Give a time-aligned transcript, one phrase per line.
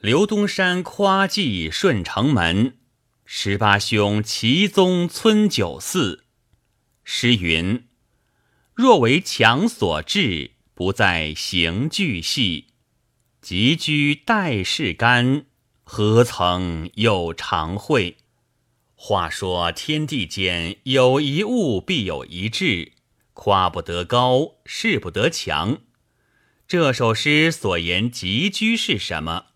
[0.00, 2.76] 刘东山夸记顺城门，
[3.24, 6.24] 十八兄齐宗村九寺。
[7.02, 7.88] 诗云：
[8.74, 12.66] 若为强所制，不在行具细。
[13.40, 15.46] 急居待事干，
[15.82, 18.18] 何曾有常会？
[18.94, 22.92] 话说天地间有一物，必有一志。
[23.32, 25.78] 夸不得高，势不得强。
[26.68, 29.46] 这首诗所言急居是什么？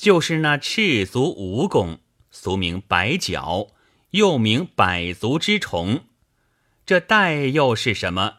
[0.00, 1.98] 就是那赤足蜈蚣，
[2.30, 3.66] 俗名白脚，
[4.12, 6.06] 又名百足之虫。
[6.86, 8.36] 这带又是什么？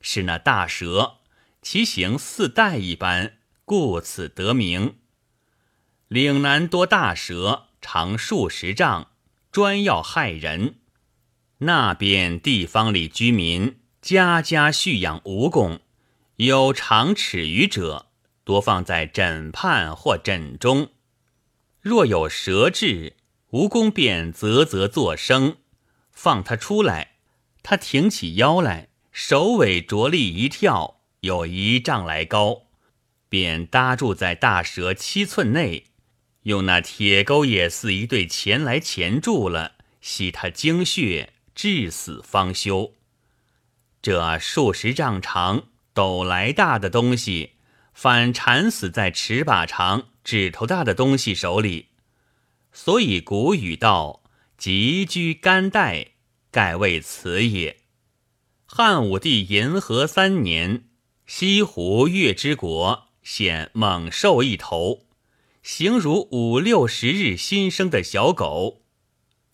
[0.00, 1.18] 是那大蛇，
[1.62, 4.96] 其形似带一般，故此得名。
[6.08, 9.12] 岭南多大蛇，长数十丈，
[9.52, 10.80] 专要害人。
[11.58, 15.78] 那边地方里居民家家蓄养蜈蚣，
[16.38, 18.06] 有长尺余者，
[18.42, 20.88] 多放在枕畔或枕中。
[21.84, 23.12] 若有蛇至，
[23.50, 25.58] 蜈蚣便啧啧作声，
[26.12, 27.16] 放它出来，
[27.62, 32.62] 它挺起腰来，首尾着力一跳，有一丈来高，
[33.28, 35.84] 便搭住在大蛇七寸内，
[36.44, 42.94] 用那铁钩也似一对钳来钳住了，吸它精血，至死方休。
[44.00, 47.56] 这数十丈长、斗来大的东西，
[47.92, 50.06] 反缠死在尺把长。
[50.24, 51.90] 指头大的东西手里，
[52.72, 54.24] 所以古语道
[54.58, 56.12] ：“急居干带，
[56.50, 57.76] 盖为此也。”
[58.66, 60.88] 汉武帝延和三年，
[61.26, 65.06] 西湖月之国显猛兽一头，
[65.62, 68.82] 形如五六十日新生的小狗，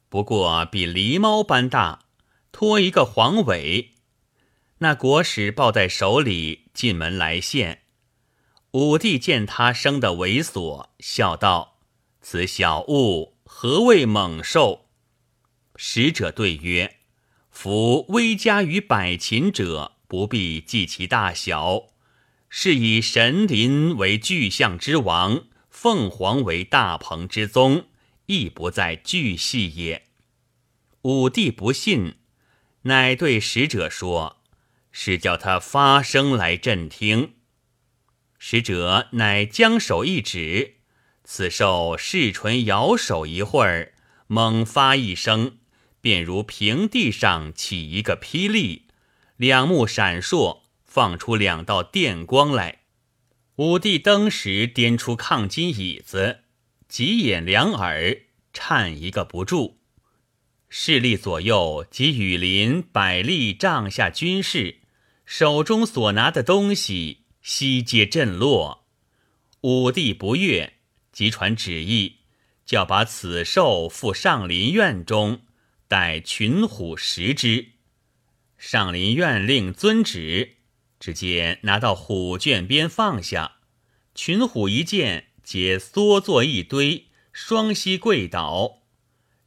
[0.09, 2.05] 不过比狸猫般大，
[2.53, 3.95] 拖一个黄尾。
[4.79, 7.83] 那国使抱在手里，进门来献。
[8.73, 11.81] 武帝见他生得猥琐，笑道
[12.23, 14.87] ：“此小物何谓猛兽？”
[15.75, 16.99] 使者对曰
[17.51, 21.89] ：“夫威加于百禽者，不必计其大小，
[22.49, 27.87] 是以神灵为巨象之王，凤凰为大鹏之宗，
[28.27, 30.07] 亦不在巨细也。”
[31.03, 32.19] 武帝不信，
[32.83, 34.37] 乃对使者说
[34.93, 37.35] ：“是叫他发声来震听。”
[38.43, 40.77] 使者乃将手一指，
[41.25, 43.93] 此兽视唇摇手一会儿，
[44.29, 45.59] 猛发一声，
[46.01, 48.87] 便如平地上起一个霹雳，
[49.37, 52.81] 两目闪烁，放出两道电光来。
[53.57, 56.39] 武帝登时颠出抗金椅子，
[56.89, 58.23] 急眼两耳，
[58.55, 59.77] 颤一个不住。
[60.71, 64.79] 势力左右及雨林百立帐下军士，
[65.27, 67.19] 手中所拿的东西。
[67.43, 68.87] 悉皆震落，
[69.63, 70.75] 武帝不悦，
[71.11, 72.17] 即传旨意，
[72.67, 75.41] 叫把此兽赴上林苑中，
[75.89, 77.71] 待群虎食之。
[78.59, 80.57] 上林苑令遵旨，
[80.99, 83.57] 只见拿到虎圈边放下，
[84.15, 88.83] 群虎一见，皆缩作一堆，双膝跪倒。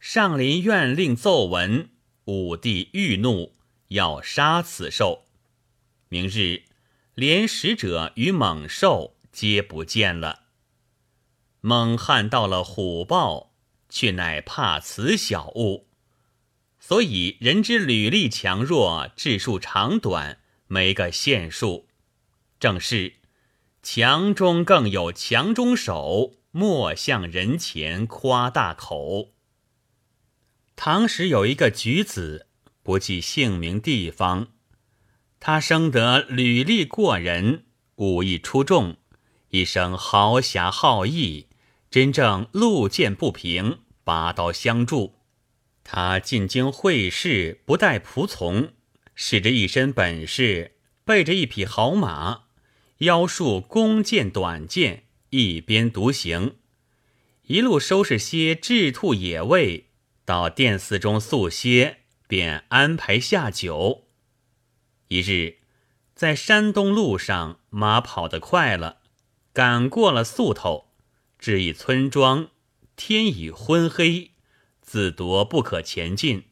[0.00, 1.90] 上林苑令奏闻，
[2.24, 3.54] 武帝愈怒，
[3.88, 5.26] 要杀此兽。
[6.08, 6.64] 明日。
[7.14, 10.44] 连使者与猛兽皆不见了。
[11.60, 13.52] 猛汉到了虎豹，
[13.88, 15.86] 却乃怕此小物，
[16.78, 21.88] 所以人之履历强弱、智数长短，没个限数。
[22.60, 23.14] 正是
[23.82, 29.32] 强中更有强中手，莫向人前夸大口。
[30.76, 32.48] 唐时有一个举子，
[32.82, 34.53] 不记姓名地方。
[35.46, 37.64] 他生得履历过人，
[37.96, 38.96] 武艺出众，
[39.50, 41.48] 一生豪侠好义，
[41.90, 45.16] 真正路见不平，拔刀相助。
[45.84, 48.72] 他进京会试，不带仆从，
[49.14, 52.44] 使着一身本事，背着一匹好马，
[53.00, 56.54] 腰束弓箭短剑，一边独行，
[57.42, 59.90] 一路收拾些雉兔野味，
[60.24, 64.06] 到殿寺中宿歇，便安排下酒。
[65.08, 65.58] 一日，
[66.14, 68.98] 在山东路上，马跑得快了，
[69.52, 70.90] 赶过了宿头，
[71.38, 72.48] 至一村庄，
[72.96, 74.32] 天已昏黑，
[74.80, 76.44] 自夺不可前进。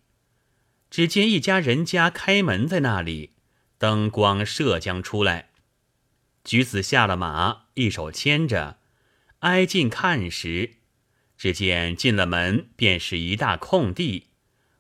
[0.91, 3.33] 只见一家人家开门在那里，
[3.79, 5.51] 灯光射将出来。
[6.45, 8.79] 举子下了马，一手牵着，
[9.39, 10.75] 挨近看时，
[11.39, 14.29] 只见进了门，便是一大空地，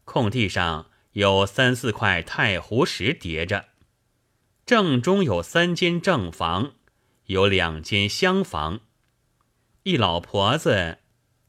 [0.04, 3.66] 空地上有三四块太湖石叠着。
[4.64, 6.72] 正中有三间正房，
[7.26, 8.80] 有两间厢房。
[9.82, 10.98] 一老婆子，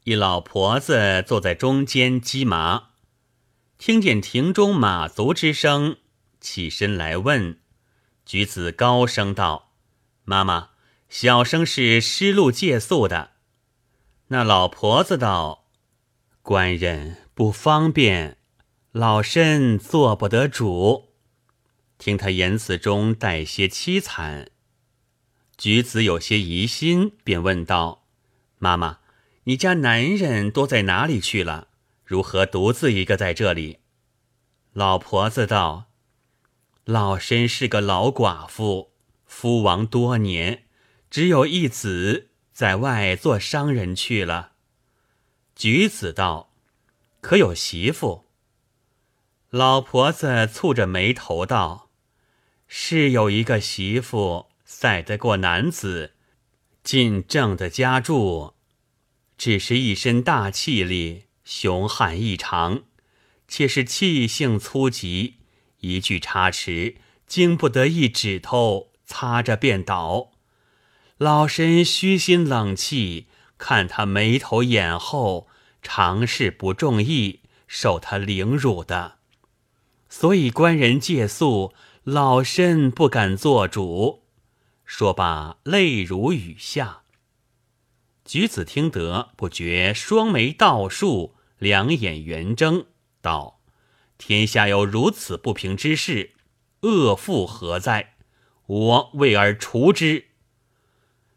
[0.03, 2.89] 一老婆子坐在中间击马，
[3.77, 5.97] 听见庭中马足之声，
[6.41, 7.59] 起身来问。
[8.25, 9.73] 举子高声道
[10.25, 10.69] ：“妈妈，
[11.09, 13.31] 小生是失路借宿的。”
[14.29, 15.67] 那老婆子道
[16.41, 18.37] ：“官人不方便，
[18.93, 21.09] 老身做不得主。”
[21.97, 24.51] 听他言辞中带些凄惨，
[25.57, 28.05] 举子有些疑心，便问道
[28.59, 28.99] ：“妈妈，
[29.45, 31.69] 你家男人都在哪里去了？
[32.05, 33.79] 如何独自一个在这里？”
[34.73, 35.89] 老婆子道。
[36.85, 38.91] 老身是个老寡妇，
[39.25, 40.65] 夫亡多年，
[41.09, 44.51] 只有一子在外做商人去了。
[45.55, 46.53] 举子道
[47.21, 48.27] ：“可有媳妇？”
[49.53, 51.91] 老婆子蹙着眉头道
[52.67, 56.15] ：“是有一个媳妇，赛得过男子，
[56.83, 58.55] 进正的家住，
[59.37, 62.81] 只是一身大气力，雄悍异常，
[63.47, 65.35] 且是气性粗急。”
[65.81, 66.95] 一句差池，
[67.27, 70.31] 经不得一指头擦着便倒。
[71.17, 73.27] 老身虚心冷气，
[73.59, 75.47] 看他眉头眼厚，
[75.83, 79.19] 常事不中意，受他凌辱的，
[80.15, 81.73] 所以官人借宿，
[82.03, 84.21] 老身不敢做主。
[84.85, 87.01] 说罢，泪如雨下。
[88.23, 92.85] 举子听得，不觉双眉倒竖，两眼圆睁，
[93.23, 93.59] 道。
[94.19, 96.35] 天下有如此不平之事，
[96.81, 98.13] 恶妇何在？
[98.67, 100.27] 我为而除之。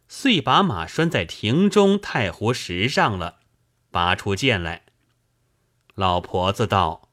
[0.06, 3.38] 遂把马拴在亭中太湖石上了，
[3.90, 4.84] 拔出剑来。
[5.94, 7.05] 老婆子道：“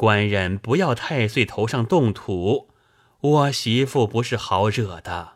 [0.00, 2.70] 官人不要太岁头上动土，
[3.20, 5.32] 我媳妇不是好惹的。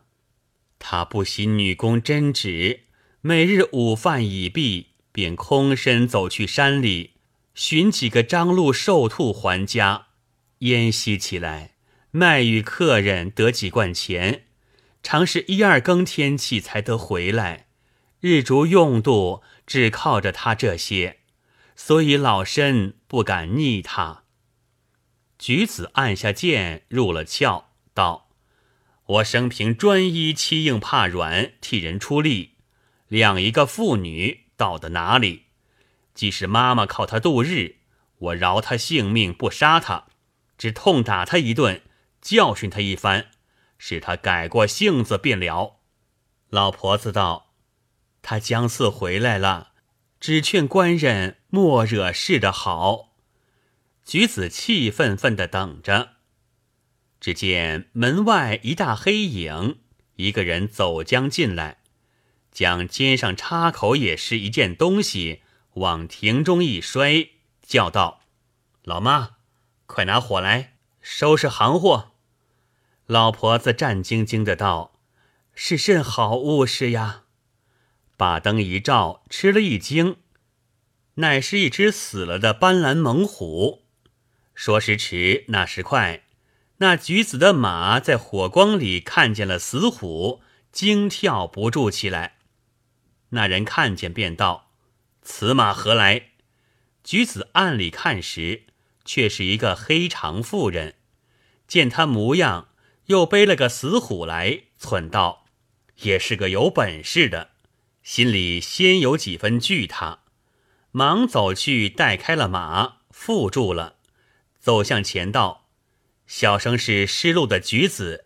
[0.78, 2.84] 她不惜女工针指，
[3.20, 7.10] 每日午饭已毕，便空身走去山里。”
[7.54, 10.06] 寻几个张路瘦兔还家，
[10.60, 11.74] 烟吸起来，
[12.10, 14.46] 卖与客人得几贯钱，
[15.02, 17.66] 常是一二更天气才得回来，
[18.20, 21.18] 日逐用度只靠着他这些，
[21.76, 24.23] 所以老身不敢逆他。
[25.46, 28.30] 举子按下剑，入了鞘，道
[29.04, 32.52] ：“我生平专一欺硬怕软，替人出力，
[33.08, 35.42] 两一个妇女到的哪里？”
[36.14, 37.76] 即使妈妈靠他度日，
[38.16, 40.06] 我饶他性命，不杀他，
[40.56, 41.82] 只痛打他一顿，
[42.22, 43.26] 教训他一番，
[43.76, 45.76] 使他改过性子便了。
[46.48, 47.52] 老婆子道
[48.22, 49.72] ：“他将似回来了，
[50.18, 53.10] 只劝官人莫惹事的好。”
[54.04, 56.10] 举子气愤愤的等着，
[57.20, 59.78] 只见门外一大黑影，
[60.16, 61.78] 一个人走将进来，
[62.52, 65.42] 将肩上插口也是一件东西。
[65.74, 67.30] 往亭中一摔，
[67.60, 68.20] 叫道
[68.84, 69.30] ：“老妈，
[69.86, 72.12] 快拿火来收拾行货。”
[73.06, 75.00] 老婆子战兢兢的道
[75.56, 77.24] ：“是甚好物事呀？”
[78.16, 80.18] 把灯一照，吃了一惊，
[81.14, 83.83] 乃是一只死了的斑斓猛虎。
[84.54, 86.22] 说时迟，那时快，
[86.78, 92.36] 那举子的马在火光里看见了死虎，惊跳不住起来。
[93.30, 94.70] 那人看见，便道。
[95.22, 96.30] 此马何来？
[97.02, 98.64] 举子暗里看时，
[99.04, 100.94] 却是一个黑长妇人。
[101.66, 102.68] 见他模样，
[103.06, 105.46] 又背了个死虎来，忖道
[106.02, 107.50] ：“也是个有本事的。”
[108.04, 110.20] 心里先有几分惧他，
[110.90, 113.96] 忙走去带开了马，缚住了，
[114.64, 115.66] 走向前道
[116.26, 118.24] ：“小生是失路的举子，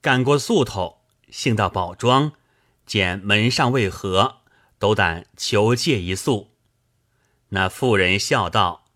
[0.00, 2.32] 赶过宿头，幸到宝庄，
[2.84, 4.38] 见门上未合。”
[4.80, 6.50] 斗胆求借一宿。
[7.50, 8.86] 那妇人笑道：“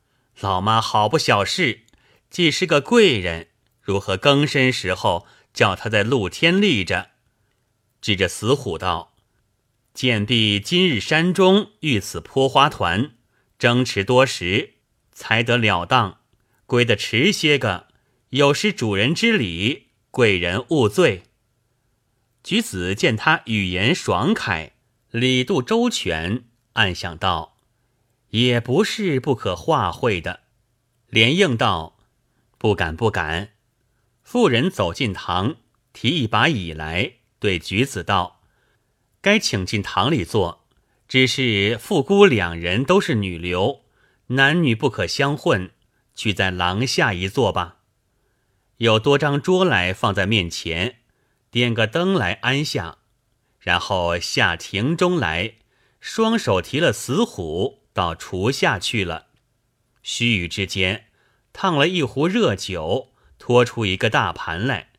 [0.40, 1.84] 老妈好不小事，
[2.28, 7.10] 既是个贵人，如何更深时候叫他在露天立着？”
[8.02, 9.14] 指着死虎道
[9.94, 13.12] ：“见必今日山中遇此泼花团，
[13.60, 14.74] 争持多时，
[15.12, 16.19] 才得了当。
[16.70, 17.88] 归得迟些个，
[18.28, 21.24] 有失主人之礼，贵人勿罪。”
[22.44, 24.74] 举子见他语言爽快。
[25.10, 27.56] 礼度周全，暗想道
[28.30, 30.42] ：“也不是不可化会的。”
[31.10, 31.98] 连应道
[32.56, 33.50] ：“不敢，不敢。”
[34.22, 35.56] 妇人走进堂，
[35.92, 38.42] 提一把椅来，对举子道
[39.20, 40.68] ：“该请进堂里坐。
[41.08, 43.80] 只是妇姑两人都是女流，
[44.28, 45.72] 男女不可相混，
[46.20, 47.78] 去在廊下一坐吧。
[48.76, 50.96] 有多张桌来放在面前，
[51.50, 52.98] 点个灯来安下。”
[53.58, 55.54] 然后下庭中来，
[55.98, 59.28] 双手提了死虎到厨下去了。
[60.02, 61.06] 须臾之间，
[61.54, 64.90] 烫了一壶热酒，拖出一个大盘来，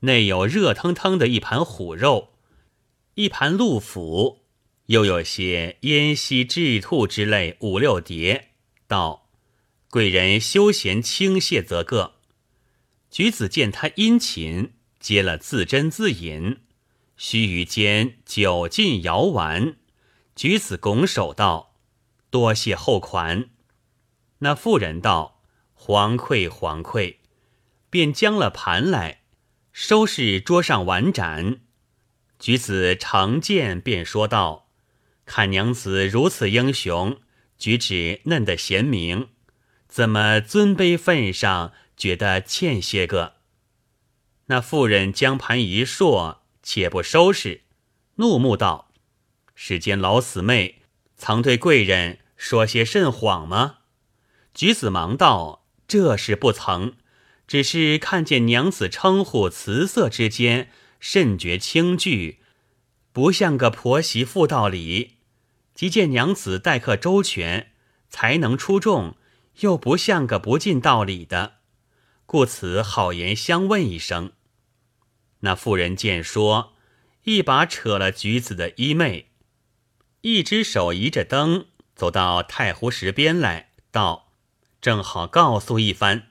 [0.00, 2.34] 内有热腾腾的一盘虎肉，
[3.14, 4.40] 一盘鹿脯，
[4.86, 8.50] 又有些烟溪雉兔之类五六碟。
[8.86, 9.27] 道
[9.90, 12.14] ：“贵人休闲轻谢则个。”
[13.10, 16.58] 举子见他殷勤，接了自斟自饮。
[17.16, 19.76] 须臾间，酒尽肴完，
[20.36, 21.74] 举子拱手道
[22.30, 23.50] ：“多谢厚款。”
[24.40, 25.40] 那妇人道
[25.74, 27.20] ：“惶愧惶愧。”
[27.90, 29.22] 便将了盘来，
[29.72, 31.60] 收拾桌上碗盏。
[32.38, 34.68] 举子常见，便说道
[35.24, 37.18] ：“看娘子如此英雄，
[37.56, 39.28] 举止嫩得贤明，
[39.88, 43.34] 怎么尊卑份上觉得欠些个？”
[44.46, 47.62] 那妇人将盘一硕，且不收拾，
[48.16, 48.90] 怒目道
[49.54, 50.82] ：“世间老死妹，
[51.16, 53.78] 曾对贵人说些甚谎吗？”
[54.54, 56.94] 举子忙道：“这是不曾，
[57.46, 62.40] 只是看见娘子称呼辞色之间，甚觉轻惧，
[63.12, 65.18] 不像个婆媳妇道理；
[65.74, 67.72] 即见娘子待客周全，
[68.08, 69.17] 才能出众，
[69.60, 71.58] 又不像个不尽道理的，
[72.26, 74.32] 故此好言相问一声。”
[75.40, 76.74] 那妇人见说，
[77.24, 79.26] 一把扯了举子的衣袂，
[80.22, 84.32] 一只手移着灯，走到太湖石边来，道。
[84.80, 86.28] 正好告诉一番，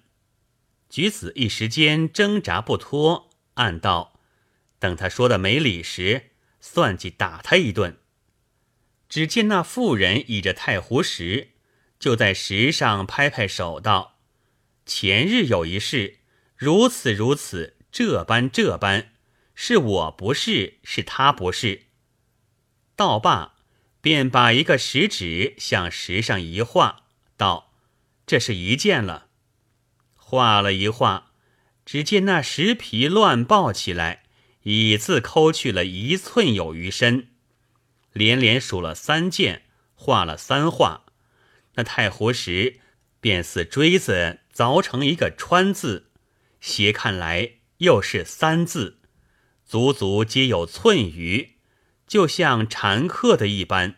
[0.90, 4.20] 举子一时间挣扎不脱，暗道：
[4.80, 6.32] 等他说的没理时，
[6.62, 7.98] 算计打他一顿。
[9.10, 11.50] 只见那妇人倚着太湖石，
[12.00, 14.20] 就在石上拍拍手道
[14.86, 16.20] ：“前日有一事，
[16.56, 19.14] 如此如此，这般这般，
[19.56, 21.88] 是我不是，是他不是。”
[22.96, 23.56] 道罢，
[24.02, 27.04] 便把一个食指向石上一画，
[27.36, 27.74] 道。
[28.26, 29.28] 这是一件了，
[30.16, 31.32] 画了一画，
[31.86, 34.24] 只见那石皮乱抱起来，
[34.64, 37.30] 已自抠去了一寸有余深。
[38.12, 39.64] 连连数了三件，
[39.96, 41.06] 画了三画，
[41.78, 42.80] 那太湖石
[43.20, 46.12] 便似锥子凿成一个川字，
[46.60, 49.00] 斜看来又是三字，
[49.66, 51.56] 足足皆有寸余，
[52.06, 53.96] 就像蝉刻的一般。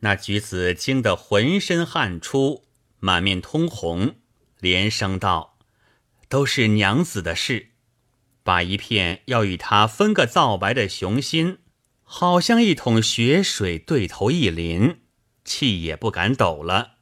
[0.00, 2.66] 那举子惊得浑身汗出。
[3.02, 4.16] 满面通红，
[4.58, 5.58] 连声道
[6.28, 7.70] ：“都是娘子的事，
[8.42, 11.60] 把一片要与他分个皂白的雄心，
[12.02, 15.00] 好像一桶血水对头一淋，
[15.46, 16.96] 气也不敢抖了。”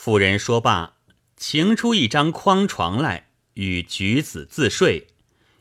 [0.00, 0.94] 妇人说罢，
[1.36, 5.08] 擎出一张筐床来，与举子自睡，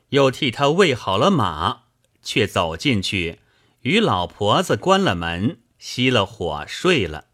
[0.10, 1.86] 又替他喂好了马，
[2.22, 3.40] 却走进去，
[3.82, 7.26] 与老婆子关了门，熄了火，睡了。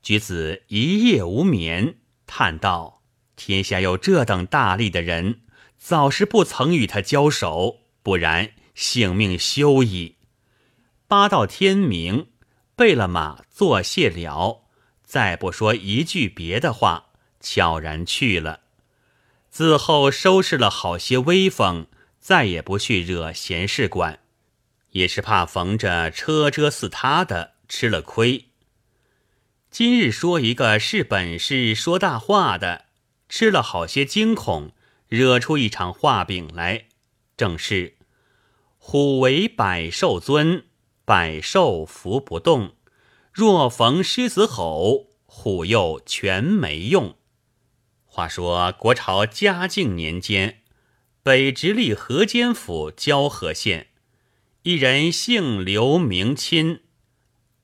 [0.00, 3.02] 举子一夜无眠，叹道
[3.34, 5.40] ：“天下有这等大力的人，
[5.76, 10.18] 早是不曾与他交手，不然性命休矣。”
[11.08, 12.28] 八到天明，
[12.76, 14.61] 备了马，作谢了，
[15.12, 18.60] 再不说一句别的话，悄然去了。
[19.50, 21.86] 自后收拾了好些威风，
[22.18, 24.20] 再也不去惹闲事管，
[24.92, 28.46] 也是怕逢着车辙似他的吃了亏。
[29.70, 32.86] 今日说一个是本事说大话的，
[33.28, 34.72] 吃了好些惊恐，
[35.08, 36.86] 惹出一场画饼来。
[37.36, 37.96] 正是
[38.78, 40.64] 虎为百兽尊，
[41.04, 42.70] 百兽伏不动；
[43.32, 47.16] 若逢狮子吼，虎又全没用。
[48.04, 50.60] 话说国朝嘉靖年间，
[51.22, 53.86] 北直隶河间府交河县，
[54.64, 56.80] 一人姓刘，名钦，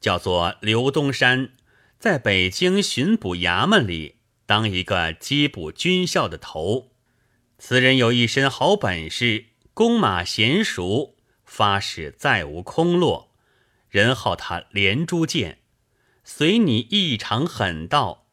[0.00, 1.50] 叫做刘东山。
[1.98, 4.14] 在北京巡捕衙门里
[4.46, 6.92] 当一个缉捕军校的头，
[7.58, 13.27] 此人有一身好本事，弓马娴熟，发矢再无空落。
[13.88, 15.58] 人号他连珠箭，
[16.24, 18.26] 随你异常狠道，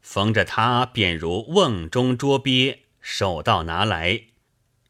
[0.00, 4.24] 逢着他便如瓮中捉鳖，手到拿来。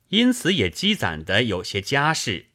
[0.09, 2.47] 因此也积攒的有些家事。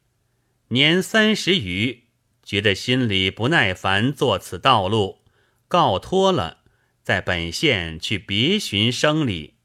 [0.68, 2.04] 年三十余，
[2.44, 5.24] 觉得心里不耐烦，做此道路。
[5.68, 6.60] 告托了，
[7.02, 9.56] 在本县去别寻生理。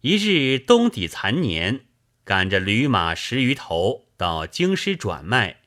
[0.00, 1.86] 一日冬底残年，
[2.24, 5.60] 赶着驴马十余头到京师转卖，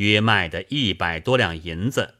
[0.00, 2.14] 约卖的一百多两银子。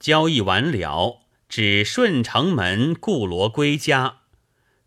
[0.00, 4.22] 交易完了，只顺城门顾罗归家，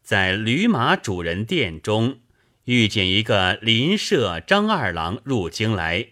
[0.04, 2.20] 在驴马主人店中
[2.66, 6.10] 遇见一个邻舍张二郎入京来，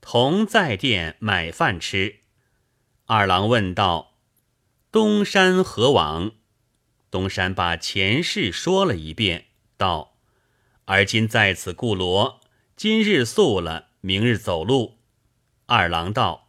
[0.00, 2.20] 同在店买饭吃。
[3.04, 4.14] 二郎问道
[4.90, 6.32] ：“东山何往？”
[7.10, 10.16] 东山把前事说了一遍，道
[10.86, 12.40] ：“而今在此固罗，
[12.74, 14.96] 今日宿了，明日走路。”
[15.72, 16.48] 二郎道：“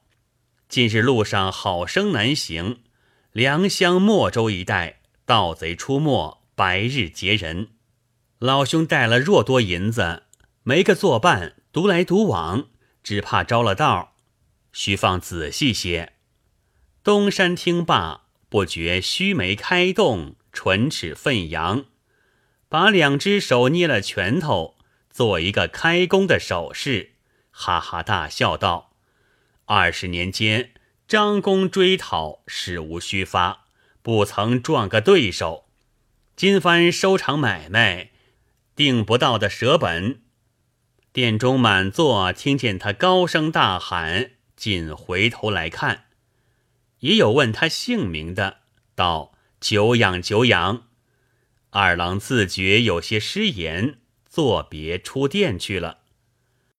[0.67, 2.81] 近日路上好生难行，
[3.31, 7.67] 良乡莫州一带盗贼出没，白日劫人。
[8.39, 10.23] 老兄带了若多银子，
[10.63, 12.69] 没个作伴，独来独往，
[13.03, 14.15] 只怕招了道，
[14.73, 16.13] 须放仔细些。”
[17.03, 21.85] 东山听罢，不觉须眉开动，唇齿奋扬，
[22.67, 24.77] 把两只手捏了拳头，
[25.11, 27.11] 做一个开弓的手势，
[27.51, 28.90] 哈哈大笑道。
[29.73, 30.71] 二十年间，
[31.07, 33.67] 张公追讨，事无虚发，
[34.01, 35.69] 不曾撞个对手。
[36.35, 38.11] 今番收场买卖，
[38.75, 40.23] 定不到的舍本。
[41.13, 46.07] 殿中满座听见他高声大喊，尽回头来看。
[46.99, 48.57] 也有问他姓名的，
[48.93, 50.87] 道：“久仰久仰。”
[51.71, 56.00] 二郎自觉有些失言，作别出殿去了。